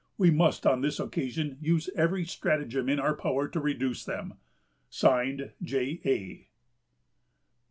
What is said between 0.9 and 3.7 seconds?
occasion use every stratagem in our power to